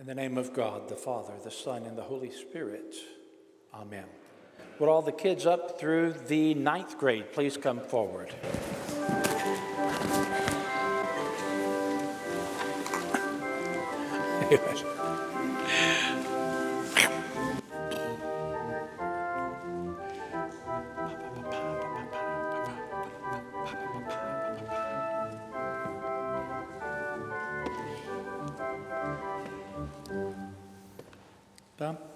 [0.00, 2.94] In the name of God, the Father, the Son, and the Holy Spirit.
[3.74, 4.04] Amen.
[4.78, 8.32] Would all the kids up through the ninth grade please come forward?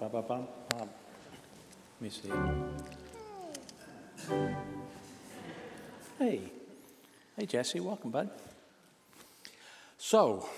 [0.08, 0.48] bum.
[0.78, 0.88] Let
[2.00, 2.30] me see.
[6.18, 6.40] Hey.
[7.36, 7.80] Hey, Jesse.
[7.80, 8.30] Welcome, bud.
[9.98, 10.48] So,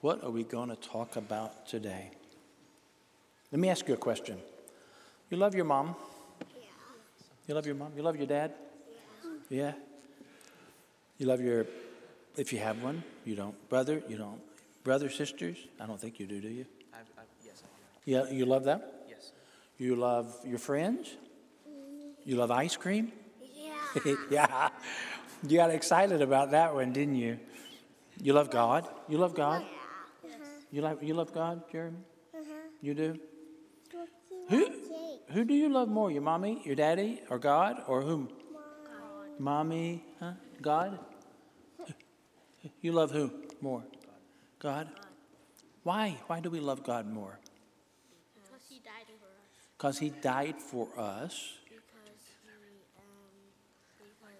[0.00, 2.10] what are we going to talk about today?
[3.50, 4.38] Let me ask you a question.
[5.30, 5.94] You love your mom?
[6.40, 6.62] Yeah.
[7.46, 7.92] You love your mom?
[7.96, 8.52] You love your dad?
[9.48, 9.58] Yeah.
[9.58, 9.72] Yeah?
[11.18, 11.66] You love your,
[12.36, 13.54] if you have one, you don't.
[13.68, 14.40] Brother, you don't.
[14.82, 15.56] Brother, sisters?
[15.80, 16.66] I don't think you do, do you?
[18.06, 18.30] I, I, yes, I do.
[18.30, 18.82] Yeah, you love them?
[19.08, 19.32] Yes.
[19.78, 21.16] You love your friends?
[22.24, 23.12] You love ice cream?
[23.54, 24.14] Yeah.
[24.30, 24.68] yeah.
[25.46, 27.38] You got excited about that one, didn't you?
[28.20, 28.86] You love God?
[29.08, 29.64] You love God?
[30.24, 30.30] Yeah.
[30.70, 31.98] You love you love God, Jeremy?
[32.80, 33.18] You do?
[34.48, 34.70] Who
[35.28, 36.10] who do you love more?
[36.10, 38.28] Your mommy, your daddy, or God, or whom?
[39.38, 40.32] Mommy, huh?
[40.60, 40.98] God?
[42.80, 43.82] You love who more?
[44.58, 44.88] God.
[45.82, 46.16] Why?
[46.26, 47.38] Why do we love God more?
[48.34, 49.71] Because he died for us.
[49.82, 51.54] Because he died for us.
[51.68, 53.32] Because he um
[53.98, 54.38] because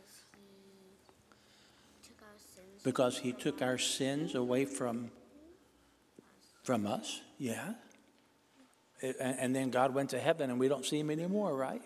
[1.99, 4.37] he took our because he took our sins.
[4.37, 5.11] away from
[6.63, 7.75] from us yeah.
[9.03, 11.83] And, and then god went to heaven and we don't see him anymore right?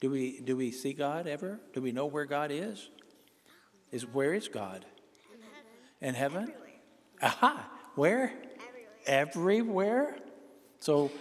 [0.00, 1.60] Do we do we see god ever?
[1.72, 2.90] Do we know where god is?
[3.92, 4.84] Is where is god?
[6.00, 6.52] In heaven.
[7.22, 7.70] Aha!
[7.94, 8.32] Where?
[9.06, 10.16] Everywhere?
[10.80, 11.12] So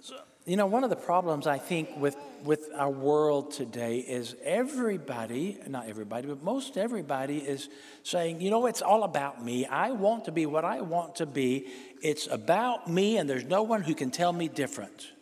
[0.00, 4.34] so, you know, one of the problems I think with, with our world today is
[4.42, 7.68] everybody, not everybody, but most everybody is
[8.02, 9.66] saying, you know, it's all about me.
[9.66, 11.66] I want to be what I want to be.
[12.02, 15.12] It's about me, and there's no one who can tell me different.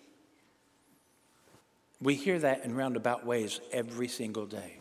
[2.01, 4.79] We hear that in roundabout ways every single day.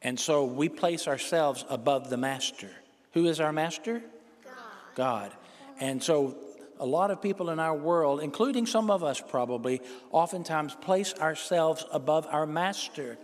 [0.00, 2.70] And so we place ourselves above the master.
[3.12, 4.02] Who is our master?
[4.44, 4.52] God.
[4.94, 5.32] God.
[5.78, 6.36] And so
[6.78, 11.84] a lot of people in our world, including some of us probably, oftentimes place ourselves
[11.90, 13.18] above our master.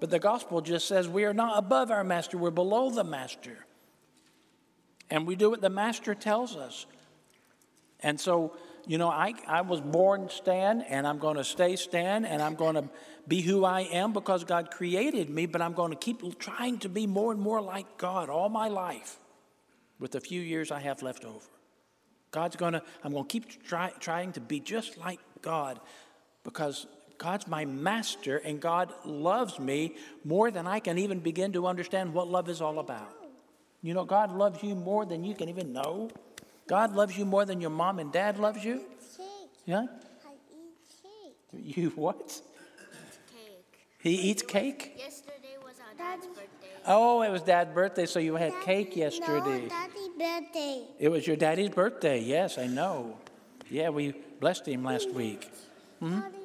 [0.00, 3.64] But the gospel just says we are not above our master, we're below the master.
[5.10, 6.86] And we do what the master tells us.
[8.00, 8.56] And so,
[8.86, 12.54] you know, I, I was born Stan, and I'm going to stay Stan, and I'm
[12.54, 12.88] going to
[13.26, 16.88] be who I am because God created me, but I'm going to keep trying to
[16.88, 19.18] be more and more like God all my life
[19.98, 21.55] with the few years I have left over.
[22.30, 25.80] God's going to, I'm going to keep try, trying to be just like God
[26.44, 26.86] because
[27.18, 32.12] God's my master and God loves me more than I can even begin to understand
[32.12, 33.14] what love is all about.
[33.82, 36.10] You know, God loves you more than you can even know.
[36.66, 38.82] God loves you more than your mom and dad loves you.
[39.64, 39.82] Yeah?
[39.82, 41.76] I eat cake.
[41.76, 42.40] You what?
[43.32, 43.86] Cake.
[43.98, 44.94] He eats cake?
[44.98, 46.70] Yesterday was our dad's birthday.
[46.86, 49.62] Oh, it was dad's birthday, so you had cake yesterday.
[49.62, 50.82] No, daddy birthday.
[50.98, 52.20] It was your daddy's birthday.
[52.20, 53.16] Yes, I know.
[53.70, 55.50] Yeah, we blessed him last week.
[56.00, 56.20] Hmm?
[56.20, 56.36] Birthday.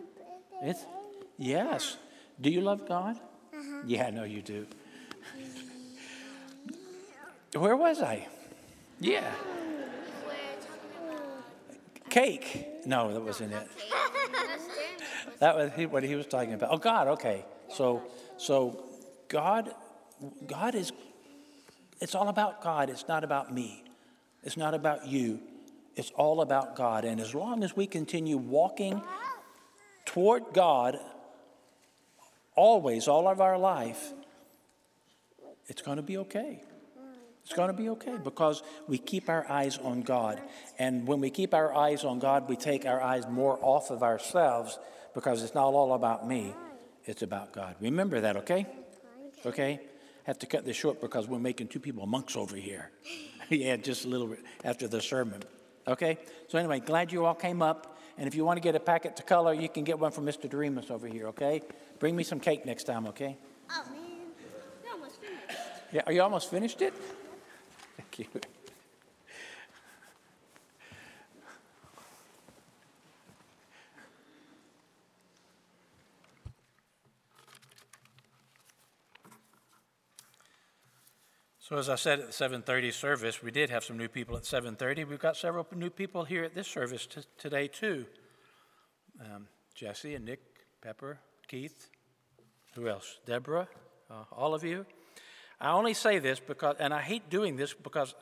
[0.63, 0.85] It's
[1.37, 1.97] yes.
[2.39, 3.17] Do you love God?
[3.53, 3.81] Uh-huh.
[3.85, 4.65] Yeah, I know you do.
[7.53, 8.27] Where was I?
[8.99, 9.29] Yeah,
[10.25, 12.67] We're talking about cake.
[12.85, 13.67] No, that wasn't it.
[13.77, 13.91] cake.
[14.31, 15.37] That's Jeremy.
[15.39, 16.69] That was he- what he was talking about.
[16.71, 17.07] Oh, God.
[17.09, 17.43] Okay.
[17.73, 18.03] So,
[18.37, 18.85] so
[19.27, 19.73] God,
[20.47, 20.91] God is.
[22.01, 22.89] It's all about God.
[22.89, 23.83] It's not about me.
[24.43, 25.39] It's not about you.
[25.95, 27.05] It's all about God.
[27.05, 29.01] And as long as we continue walking
[30.05, 30.97] toward God,
[32.55, 34.13] always, all of our life,
[35.67, 36.63] it's going to be okay.
[37.43, 40.41] It's going to be okay because we keep our eyes on God.
[40.79, 44.03] And when we keep our eyes on God, we take our eyes more off of
[44.03, 44.79] ourselves
[45.13, 46.53] because it's not all about me,
[47.05, 47.75] it's about God.
[47.81, 48.65] Remember that, okay?
[49.45, 49.81] Okay?
[50.25, 52.91] Have to cut this short because we're making two people monks over here.
[53.49, 55.41] yeah, just a little bit after the sermon.
[55.87, 56.17] Okay?
[56.47, 57.97] So, anyway, glad you all came up.
[58.17, 60.25] And if you want to get a packet to color, you can get one from
[60.25, 60.49] Mr.
[60.49, 61.61] Doremus over here, okay?
[61.97, 63.37] Bring me some cake next time, okay?
[63.69, 64.01] Oh man,
[64.83, 65.59] you almost finished.
[65.91, 66.93] Yeah, are you almost finished it?
[67.97, 68.41] Thank you.
[81.71, 84.43] So as I said at the 7:30 service, we did have some new people at
[84.43, 85.05] 7:30.
[85.05, 88.07] We've got several new people here at this service t- today too.
[89.21, 90.41] Um, Jesse and Nick,
[90.81, 91.89] Pepper, Keith,
[92.75, 93.21] who else?
[93.25, 93.69] Deborah,
[94.09, 94.85] uh, all of you.
[95.61, 98.15] I only say this because, and I hate doing this because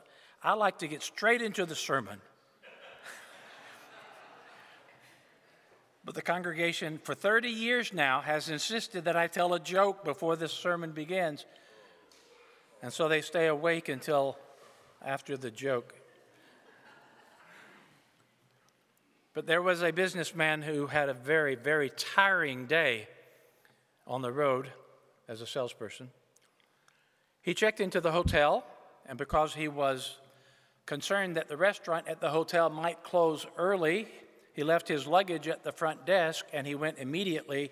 [0.44, 2.20] I like to get straight into the sermon.
[6.04, 10.36] but the congregation for 30 years now has insisted that I tell a joke before
[10.36, 11.46] this sermon begins.
[12.82, 14.38] And so they stay awake until
[15.04, 15.94] after the joke.
[19.32, 23.08] But there was a businessman who had a very, very tiring day
[24.06, 24.72] on the road
[25.28, 26.10] as a salesperson.
[27.42, 28.64] He checked into the hotel,
[29.06, 30.18] and because he was
[30.86, 34.08] concerned that the restaurant at the hotel might close early,
[34.52, 37.70] he left his luggage at the front desk and he went immediately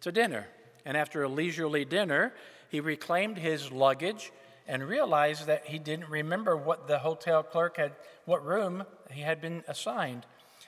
[0.00, 0.48] to dinner.
[0.84, 2.34] And after a leisurely dinner,
[2.68, 4.32] he reclaimed his luggage
[4.68, 7.92] and realized that he didn't remember what the hotel clerk had,
[8.24, 10.26] what room he had been assigned.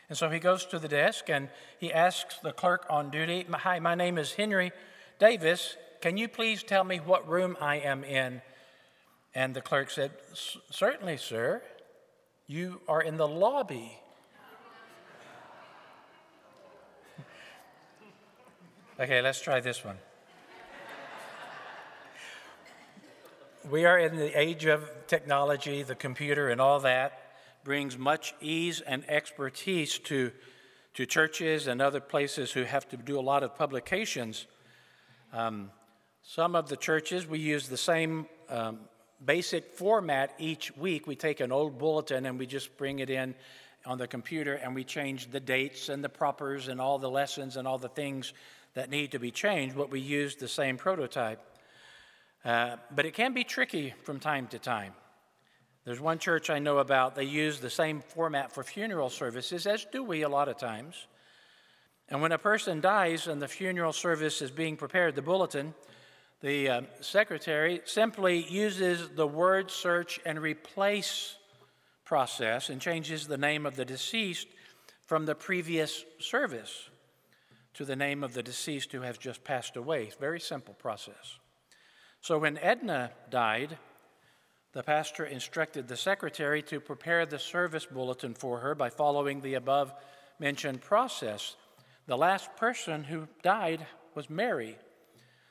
[0.08, 3.78] And so he goes to the desk and he asks the clerk on duty, Hi,
[3.78, 4.72] my name is Henry
[5.18, 5.76] Davis.
[6.00, 8.40] Can you please tell me what room I am in?
[9.34, 10.12] And the clerk said,
[10.70, 11.62] Certainly, sir.
[12.46, 13.98] You are in the lobby.
[19.00, 19.98] okay, let's try this one.
[23.70, 27.20] We are in the age of technology, the computer, and all that
[27.64, 30.32] brings much ease and expertise to,
[30.94, 34.46] to churches and other places who have to do a lot of publications.
[35.32, 35.70] Um,
[36.22, 38.80] some of the churches, we use the same um,
[39.24, 41.06] basic format each week.
[41.06, 43.34] We take an old bulletin and we just bring it in
[43.84, 47.56] on the computer and we change the dates and the propers and all the lessons
[47.56, 48.32] and all the things
[48.74, 51.40] that need to be changed, but we use the same prototype.
[52.44, 54.92] Uh, but it can be tricky from time to time.
[55.84, 59.86] There's one church I know about, they use the same format for funeral services, as
[59.86, 61.06] do we a lot of times.
[62.08, 65.74] And when a person dies and the funeral service is being prepared, the bulletin,
[66.40, 71.36] the uh, secretary simply uses the word search and replace
[72.04, 74.48] process and changes the name of the deceased
[75.06, 76.90] from the previous service
[77.74, 80.10] to the name of the deceased who has just passed away.
[80.20, 81.38] Very simple process.
[82.20, 83.78] So when Edna died,
[84.72, 89.54] the pastor instructed the secretary to prepare the service bulletin for her by following the
[89.54, 89.92] above
[90.38, 91.56] mentioned process.
[92.06, 94.76] The last person who died was Mary.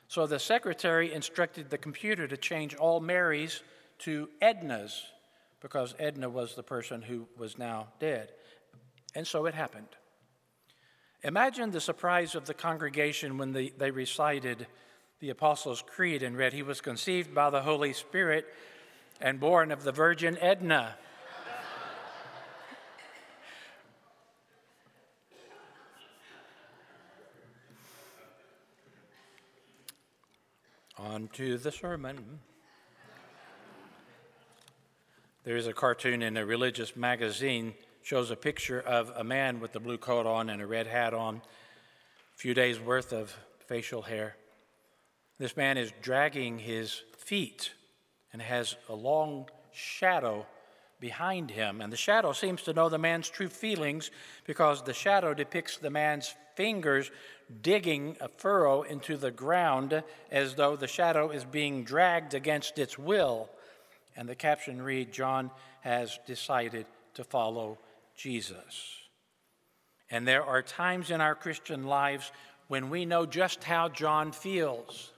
[0.08, 3.62] So the secretary instructed the computer to change all Marys
[4.00, 5.02] to Ednas
[5.60, 8.30] because Edna was the person who was now dead.
[9.14, 9.88] And so it happened.
[11.22, 14.66] Imagine the surprise of the congregation when the, they recited
[15.20, 18.46] the Apostles' Creed and read, He was conceived by the Holy Spirit
[19.20, 20.94] and born of the Virgin Edna.
[30.98, 32.40] On to the sermon.
[35.44, 39.74] There is a cartoon in a religious magazine shows a picture of a man with
[39.74, 41.40] a blue coat on and a red hat on, a
[42.36, 43.36] few days worth of
[43.66, 44.36] facial hair.
[45.38, 47.72] This man is dragging his feet
[48.32, 50.46] and has a long shadow
[51.00, 51.80] behind him.
[51.80, 54.10] And the shadow seems to know the man's true feelings
[54.44, 57.10] because the shadow depicts the man's fingers
[57.62, 62.98] digging a furrow into the ground as though the shadow is being dragged against its
[62.98, 63.48] will.
[64.16, 65.52] And the caption read John
[65.82, 67.78] has decided to follow
[68.16, 68.96] Jesus.
[70.10, 72.32] And there are times in our Christian lives
[72.66, 75.12] when we know just how John feels.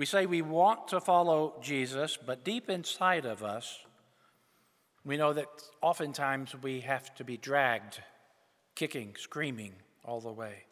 [0.00, 3.80] We say we want to follow Jesus, but deep inside of us,
[5.04, 5.48] we know that
[5.82, 8.00] oftentimes we have to be dragged,
[8.74, 10.64] kicking, screaming all the way.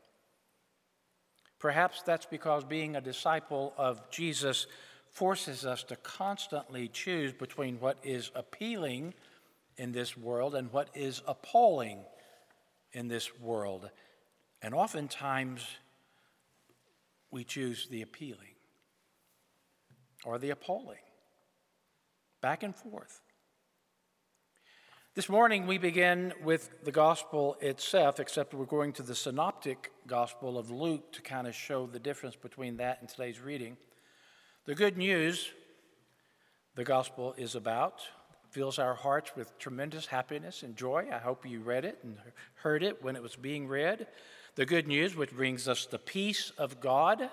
[1.59, 4.67] Perhaps that's because being a disciple of Jesus
[5.11, 9.13] forces us to constantly choose between what is appealing
[9.77, 11.99] in this world and what is appalling
[12.93, 13.91] in this world.
[14.63, 15.67] And oftentimes
[17.31, 18.55] we choose the appealing
[20.25, 20.99] or the appalling.
[22.41, 23.21] Back and forth.
[25.15, 30.57] This morning we begin with the gospel itself, except we're going to the synoptic gospel
[30.57, 33.77] of Luke to kind of show the difference between that and today's reading.
[34.67, 35.51] The good news
[36.77, 38.03] the gospel is about
[38.51, 41.07] fills our hearts with tremendous happiness and joy.
[41.13, 42.17] I hope you read it and
[42.55, 44.07] heard it when it was being read.
[44.55, 47.29] The good news, which brings us the peace of God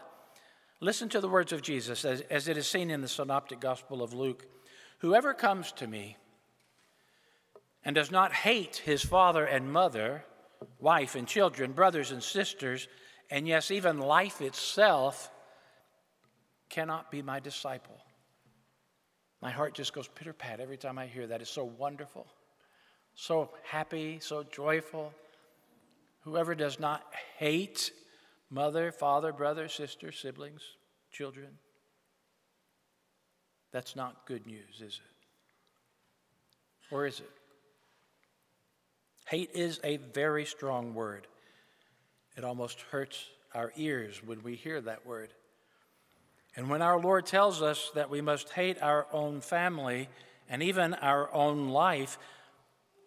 [0.85, 4.03] Listen to the words of Jesus as, as it is seen in the Synoptic Gospel
[4.03, 4.45] of Luke.
[4.99, 6.15] Whoever comes to me
[7.83, 10.23] and does not hate his father and mother,
[10.79, 12.87] wife and children, brothers and sisters,
[13.31, 15.31] and yes, even life itself,
[16.69, 17.97] cannot be my disciple.
[19.41, 21.41] My heart just goes pitter pat every time I hear that.
[21.41, 22.27] It's so wonderful,
[23.15, 25.11] so happy, so joyful.
[26.25, 27.01] Whoever does not
[27.39, 27.91] hate
[28.49, 30.61] mother, father, brother, sister, siblings,
[31.11, 31.49] children,
[33.71, 36.93] that's not good news, is it?
[36.93, 37.29] Or is it?
[39.27, 41.27] Hate is a very strong word.
[42.37, 45.29] It almost hurts our ears when we hear that word.
[46.55, 50.09] And when our Lord tells us that we must hate our own family
[50.47, 52.17] and even our own life,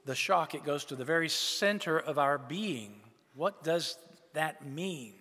[0.04, 3.00] the shock, it goes to the very center of our being.
[3.34, 3.96] What does
[4.34, 5.14] that mean?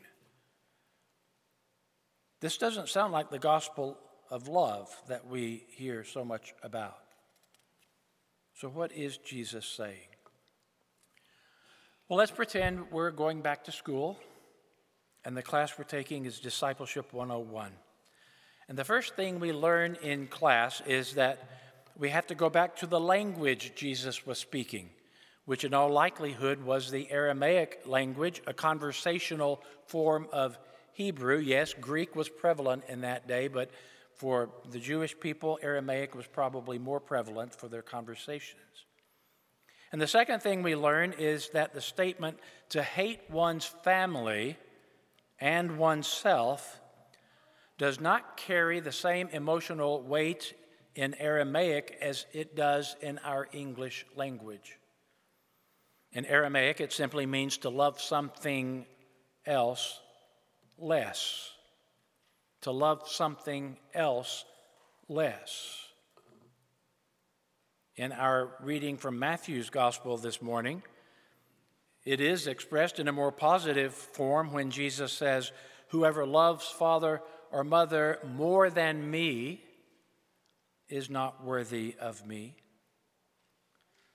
[2.40, 3.98] This doesn't sound like the gospel
[4.30, 7.00] of love that we hear so much about.
[8.54, 10.10] So, what is Jesus saying?
[12.08, 14.18] Well, let's pretend we're going back to school,
[15.26, 17.72] and the class we're taking is Discipleship 101.
[18.70, 21.50] And the first thing we learn in class is that
[21.98, 24.90] we have to go back to the language Jesus was speaking,
[25.46, 30.58] which in all likelihood was the Aramaic language, a conversational form of
[30.98, 31.38] Hebrew.
[31.38, 33.70] Yes, Greek was prevalent in that day, but
[34.16, 38.86] for the Jewish people, Aramaic was probably more prevalent for their conversations.
[39.92, 42.40] And the second thing we learn is that the statement
[42.70, 44.58] to hate one's family
[45.40, 46.82] and oneself
[47.78, 50.56] does not carry the same emotional weight
[50.96, 54.80] in Aramaic as it does in our English language.
[56.12, 58.88] In Aramaic, it simply means to love something
[59.46, 60.00] else
[60.78, 61.52] less.
[62.62, 64.46] To love something else
[65.08, 65.84] less.
[67.96, 70.84] In our reading from Matthew's Gospel this morning,
[72.06, 75.52] it is expressed in a more positive form when Jesus says,
[75.90, 79.62] Whoever loves father or mother more than me
[80.90, 82.56] is not worthy of me.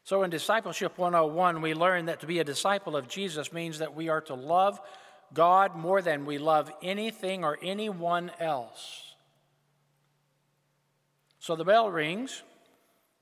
[0.04, 3.94] So, in Discipleship 101, we learn that to be a disciple of Jesus means that
[3.94, 4.80] we are to love
[5.34, 9.14] God more than we love anything or anyone else.
[11.38, 12.42] So, the bell rings.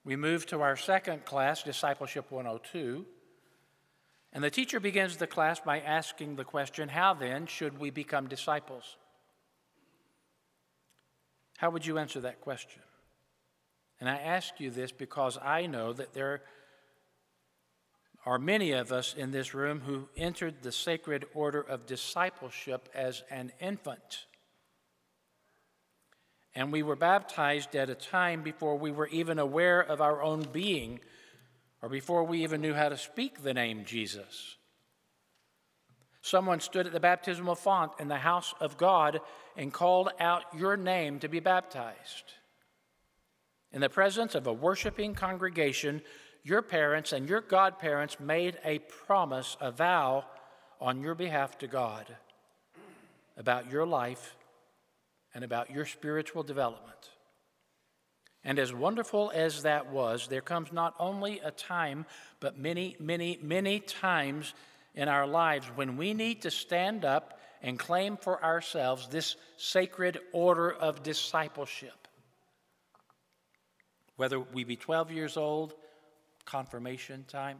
[0.04, 3.04] We move to our second class, Discipleship 102.
[4.32, 8.28] And the teacher begins the class by asking the question How then should we become
[8.28, 8.96] disciples?
[11.58, 12.82] How would you answer that question?
[14.00, 16.42] And I ask you this because I know that there
[18.26, 23.22] are many of us in this room who entered the sacred order of discipleship as
[23.30, 24.26] an infant.
[26.54, 30.42] And we were baptized at a time before we were even aware of our own
[30.52, 31.00] being
[31.80, 34.56] or before we even knew how to speak the name Jesus.
[36.22, 39.20] Someone stood at the baptismal font in the house of God
[39.56, 42.34] and called out your name to be baptized.
[43.72, 46.02] In the presence of a worshiping congregation,
[46.42, 50.25] your parents and your godparents made a promise, a vow
[50.80, 52.06] on your behalf to God
[53.37, 54.37] about your life
[55.35, 57.11] and about your spiritual development.
[58.42, 62.06] And as wonderful as that was, there comes not only a time,
[62.40, 64.54] but many, many, many times
[64.94, 70.18] in our lives when we need to stand up and claim for ourselves this sacred
[70.32, 72.09] order of discipleship.
[74.16, 75.75] Whether we be 12 years old,
[76.44, 77.59] confirmation time,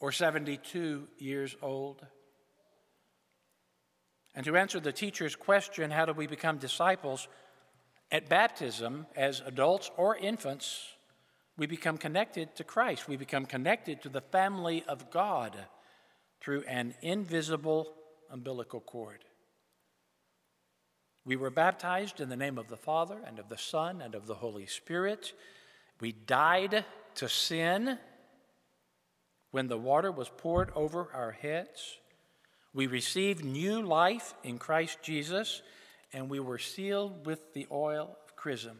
[0.00, 2.04] or 72 years old.
[4.34, 7.26] And to answer the teacher's question, how do we become disciples?
[8.12, 10.92] At baptism, as adults or infants,
[11.56, 13.08] we become connected to Christ.
[13.08, 15.56] We become connected to the family of God
[16.40, 17.94] through an invisible
[18.30, 19.24] umbilical cord.
[21.24, 24.26] We were baptized in the name of the Father and of the Son and of
[24.26, 25.32] the Holy Spirit.
[25.98, 26.84] We died
[27.16, 27.98] to sin
[29.50, 31.98] when the water was poured over our heads.
[32.74, 35.62] We received new life in Christ Jesus,
[36.12, 38.78] and we were sealed with the oil of chrism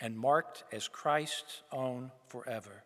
[0.00, 2.82] and marked as Christ's own forever.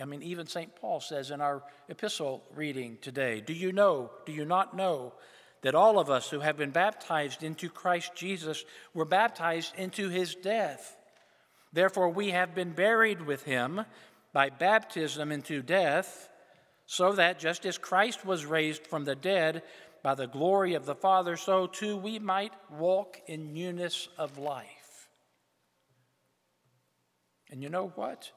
[0.00, 0.74] I mean, even St.
[0.74, 5.12] Paul says in our epistle reading today Do you know, do you not know,
[5.62, 10.34] that all of us who have been baptized into Christ Jesus were baptized into his
[10.34, 10.96] death?
[11.74, 13.84] Therefore, we have been buried with him
[14.32, 16.30] by baptism into death,
[16.86, 19.62] so that just as Christ was raised from the dead
[20.02, 25.08] by the glory of the Father, so too we might walk in newness of life.
[27.50, 28.30] And you know what?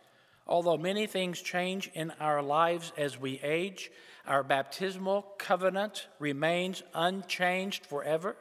[0.47, 3.91] Although many things change in our lives as we age,
[4.25, 8.35] our baptismal covenant remains unchanged forever.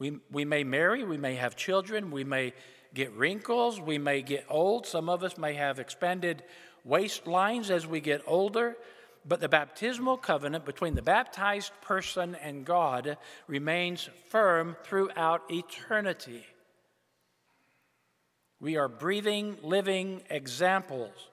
[0.00, 2.54] We, we may marry, we may have children, we may
[2.94, 4.86] get wrinkles, we may get old.
[4.86, 6.42] Some of us may have expanded
[6.88, 8.76] waistlines as we get older.
[9.26, 16.46] But the baptismal covenant between the baptized person and God remains firm throughout eternity.
[18.58, 21.28] We are breathing, living examples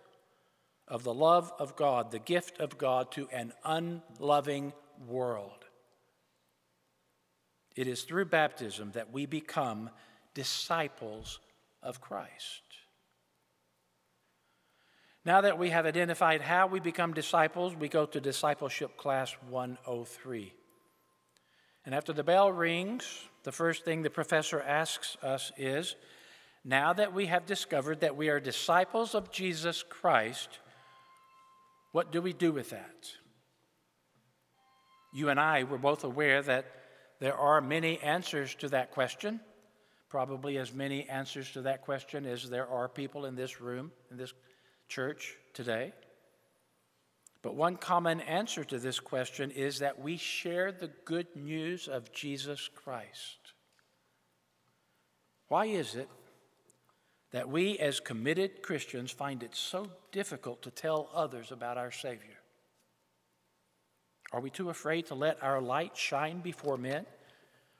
[0.90, 4.74] of the love of God, the gift of God to an unloving
[5.08, 5.67] world.
[7.78, 9.92] It is through baptism that we become
[10.34, 11.40] disciples
[11.84, 12.64] of Christ.
[15.24, 20.54] Now that we have identified how we become disciples, we go to discipleship class 103.
[21.86, 25.96] And after the bell rings, the first thing the professor asks us is
[26.66, 30.60] now that we have discovered that we are disciples of Jesus Christ,
[31.92, 33.12] what do we do with that?
[35.14, 36.66] You and I were both aware that
[37.20, 39.40] there are many answers to that question,
[40.10, 44.18] probably as many answers to that question as there are people in this room, in
[44.18, 44.34] this
[44.88, 45.94] church today.
[47.42, 52.12] But one common answer to this question is that we share the good news of
[52.12, 53.54] Jesus Christ.
[55.48, 56.10] Why is it
[57.32, 62.37] that we, as committed Christians, find it so difficult to tell others about our Savior?
[64.32, 67.06] Are we too afraid to let our light shine before men?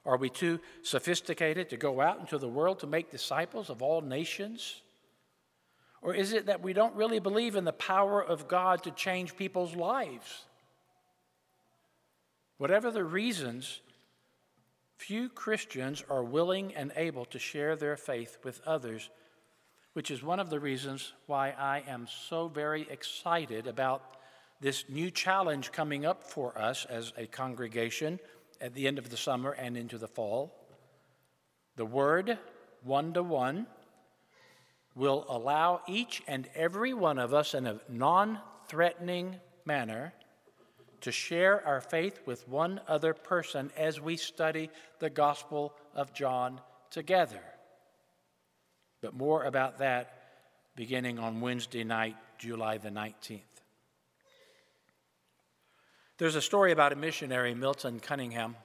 [0.06, 4.02] Are we too sophisticated to go out into the world to make disciples of all
[4.02, 4.82] nations?
[6.02, 9.36] Or is it that we don't really believe in the power of God to change
[9.36, 10.46] people's lives?
[12.58, 13.82] Whatever the reasons,
[14.96, 19.10] few Christians are willing and able to share their faith with others
[19.98, 24.04] which is one of the reasons why I am so very excited about
[24.60, 28.20] this new challenge coming up for us as a congregation
[28.60, 30.54] at the end of the summer and into the fall.
[31.76, 32.38] The Word,
[32.84, 33.68] one to one,
[34.96, 40.14] will allow each and every one of us in a non threatening manner
[41.02, 46.60] to share our faith with one other person as we study the Gospel of John
[46.90, 47.44] together.
[49.02, 50.14] But more about that
[50.76, 53.57] beginning on Wednesday night, July the 19th.
[56.18, 58.56] There's a story about a missionary, Milton Cunningham,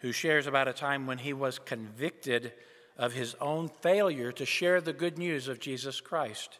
[0.00, 2.52] who shares about a time when he was convicted
[2.96, 6.58] of his own failure to share the good news of Jesus Christ.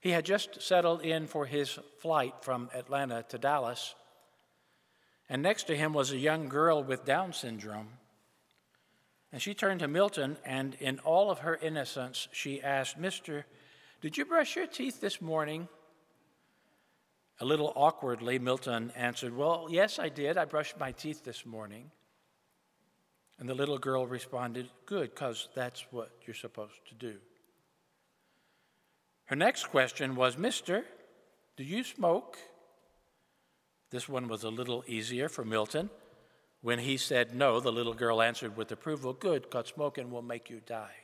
[0.00, 3.94] He had just settled in for his flight from Atlanta to Dallas,
[5.28, 7.88] and next to him was a young girl with Down syndrome.
[9.32, 13.46] And she turned to Milton, and in all of her innocence, she asked, Mister,
[14.00, 15.68] did you brush your teeth this morning?
[17.40, 20.36] A little awkwardly, Milton answered, Well, yes, I did.
[20.36, 21.90] I brushed my teeth this morning.
[23.38, 27.16] And the little girl responded, Good, because that's what you're supposed to do.
[29.24, 30.84] Her next question was, Mister,
[31.56, 32.36] do you smoke?
[33.90, 35.88] This one was a little easier for Milton.
[36.60, 40.50] When he said no, the little girl answered with approval, Good, because smoking will make
[40.50, 40.99] you die.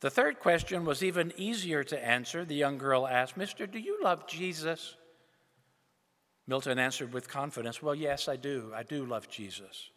[0.00, 2.44] The third question was even easier to answer.
[2.44, 4.96] The young girl asked, Mister, do you love Jesus?
[6.46, 8.72] Milton answered with confidence, Well, yes, I do.
[8.74, 9.90] I do love Jesus.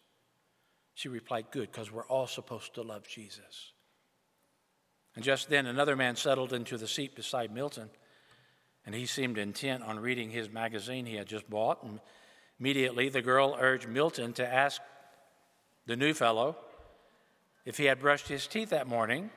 [0.96, 3.74] She replied, Good, because we're all supposed to love Jesus.
[5.16, 7.90] And just then, another man settled into the seat beside Milton,
[8.86, 11.84] and he seemed intent on reading his magazine he had just bought.
[11.84, 12.00] And
[12.62, 14.80] Immediately, the girl urged Milton to ask
[15.88, 16.56] the new fellow
[17.66, 19.32] if he had brushed his teeth that morning.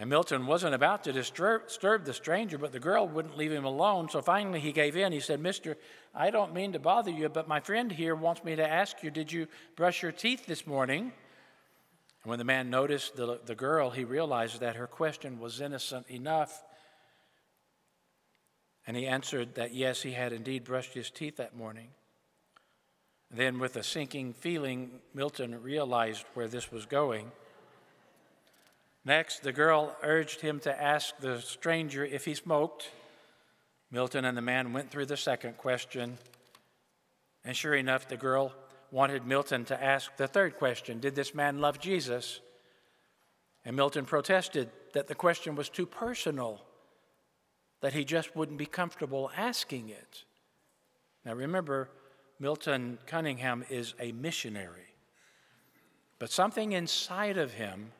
[0.00, 3.66] And Milton wasn't about to disturb, disturb, the stranger, but the girl wouldn't leave him
[3.66, 4.08] alone.
[4.08, 5.12] So finally, he gave in.
[5.12, 5.76] He said, Mister,
[6.14, 9.10] I don't mean to bother you, but my friend here wants me to ask you,
[9.10, 11.12] did you brush your teeth this morning?
[12.22, 16.06] And when the man noticed the, the girl, he realized that her question was innocent
[16.08, 16.64] enough
[18.86, 21.88] and he answered that yes, he had indeed brushed his teeth that morning.
[23.30, 27.30] Then, with a sinking feeling, Milton realized where this was going.
[29.04, 32.90] Next, the girl urged him to ask the stranger if he smoked.
[33.90, 36.18] Milton and the man went through the second question.
[37.44, 38.52] And sure enough, the girl
[38.90, 42.40] wanted Milton to ask the third question Did this man love Jesus?
[43.64, 46.62] And Milton protested that the question was too personal
[47.80, 50.24] that he just wouldn't be comfortable asking it.
[51.24, 51.88] Now remember,
[52.38, 54.94] Milton Cunningham is a missionary,
[56.18, 57.92] but something inside of him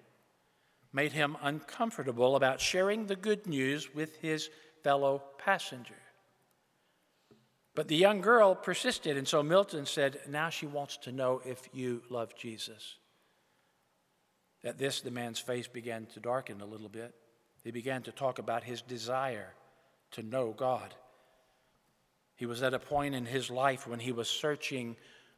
[0.92, 4.50] made him uncomfortable about sharing the good news with his
[4.82, 5.94] fellow passenger.
[7.74, 11.68] But the young girl persisted, and so Milton said, Now she wants to know if
[11.72, 12.96] you love Jesus.
[14.64, 17.14] At this, the man's face began to darken a little bit.
[17.62, 19.54] He began to talk about his desire
[20.12, 20.94] to know God.
[22.36, 24.96] He was at a point in his life when he was searching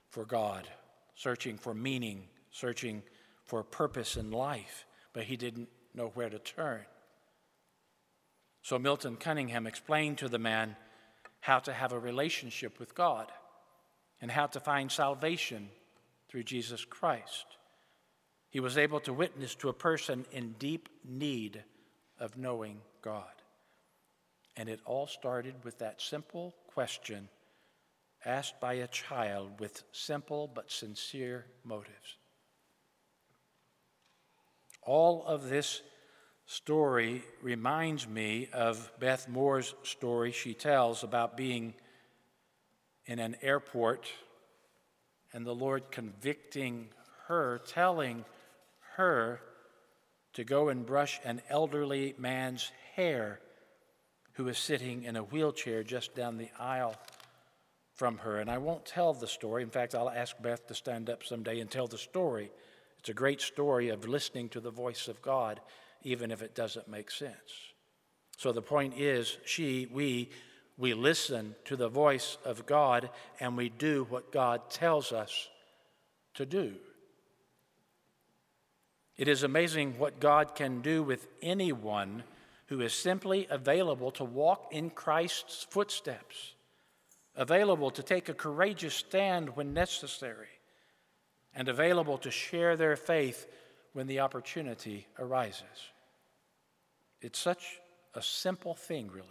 [0.08, 0.66] for God,
[1.14, 3.02] searching for meaning, searching
[3.44, 6.80] for purpose in life, but he didn't know where to turn.
[8.62, 10.76] So Milton Cunningham explained to the man
[11.40, 13.30] how to have a relationship with God
[14.20, 15.68] and how to find salvation
[16.28, 17.46] through Jesus Christ.
[18.50, 21.64] He was able to witness to a person in deep need
[22.20, 23.24] of knowing God.
[24.56, 27.28] And it all started with that simple question
[28.24, 32.18] asked by a child with simple but sincere motives.
[34.82, 35.82] All of this
[36.46, 41.74] story reminds me of Beth Moore's story she tells about being
[43.06, 44.10] in an airport
[45.32, 46.88] and the Lord convicting
[47.26, 48.24] her, telling
[48.96, 49.40] her
[50.34, 53.40] to go and brush an elderly man's hair
[54.32, 56.96] who is sitting in a wheelchair just down the aisle
[57.94, 58.38] from her.
[58.38, 59.62] And I won't tell the story.
[59.62, 62.50] In fact, I'll ask Beth to stand up someday and tell the story.
[63.02, 65.60] It's a great story of listening to the voice of God
[66.04, 67.34] even if it doesn't make sense.
[68.36, 70.30] So the point is, she, we,
[70.78, 73.10] we listen to the voice of God
[73.40, 75.48] and we do what God tells us
[76.34, 76.74] to do.
[79.16, 82.22] It is amazing what God can do with anyone
[82.66, 86.54] who is simply available to walk in Christ's footsteps,
[87.34, 90.46] available to take a courageous stand when necessary,
[91.54, 93.46] and available to share their faith
[93.92, 95.90] when the opportunity arises.
[97.20, 97.78] It's such
[98.14, 99.28] a simple thing, really.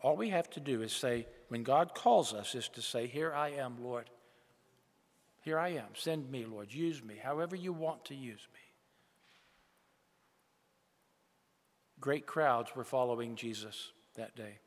[0.00, 3.32] All we have to do is say, when God calls us, is to say, Here
[3.34, 4.10] I am, Lord.
[5.42, 5.88] Here I am.
[5.94, 6.72] Send me, Lord.
[6.72, 8.60] Use me, however you want to use me.
[12.00, 14.58] Great crowds were following Jesus that day.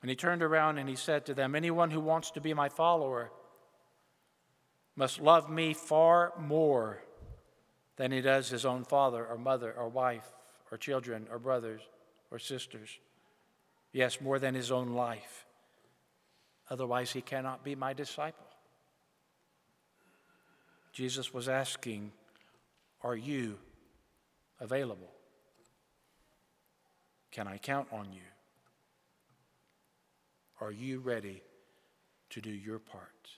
[0.00, 2.68] And he turned around and he said to them, Anyone who wants to be my
[2.68, 3.30] follower
[4.98, 6.98] must love me far more
[7.94, 10.26] than he does his own father or mother or wife
[10.72, 11.80] or children or brothers
[12.32, 12.98] or sisters.
[13.92, 15.46] Yes, more than his own life.
[16.68, 18.44] Otherwise, he cannot be my disciple.
[20.92, 22.10] Jesus was asking,
[23.02, 23.56] Are you
[24.58, 25.12] available?
[27.30, 28.28] Can I count on you?
[30.60, 31.44] Are you ready
[32.30, 33.37] to do your part?